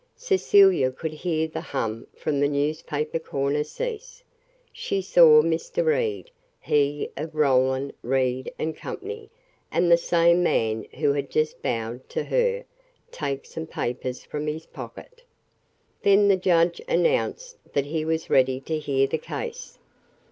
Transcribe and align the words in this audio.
Cecilia 0.17 0.89
could 0.91 1.13
hear 1.13 1.47
the 1.47 1.61
hum 1.61 2.07
from 2.15 2.39
the 2.39 2.47
newspaper 2.47 3.19
corner 3.19 3.63
cease, 3.63 4.23
she 4.73 4.99
saw 4.99 5.43
Mr. 5.43 5.85
Reed, 5.85 6.31
he 6.59 7.11
of 7.15 7.35
Roland, 7.35 7.93
Reed 8.01 8.51
& 8.65 8.75
Company, 8.81 9.29
and 9.71 9.91
the 9.91 9.97
same 9.97 10.41
man 10.41 10.85
who 10.95 11.13
had 11.13 11.29
just 11.29 11.61
bowed 11.61 12.09
to 12.09 12.23
her, 12.23 12.65
take 13.11 13.45
some 13.45 13.67
papers 13.67 14.23
from 14.23 14.47
his 14.47 14.65
pocket. 14.65 15.21
Then 16.01 16.29
the 16.29 16.35
judge 16.35 16.81
announced 16.87 17.57
that 17.73 17.85
he 17.85 18.03
was 18.03 18.27
ready 18.27 18.59
to 18.61 18.79
hear 18.79 19.05
the 19.05 19.19
case. 19.19 19.77